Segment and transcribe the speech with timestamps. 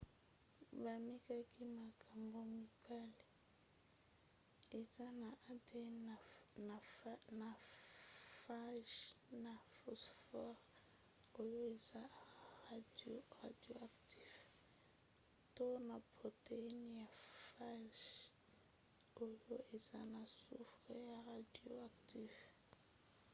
[0.83, 3.23] bamekaki makambo mibale
[4.79, 5.95] eza na adn
[7.41, 7.51] na
[8.45, 8.99] phage
[9.45, 10.59] na phosphore
[11.41, 12.03] oyo eza
[13.39, 14.31] radioactif
[15.55, 17.07] to na protéine ya
[17.53, 18.07] phage
[19.23, 22.33] oyo eza na soufre ya radioactif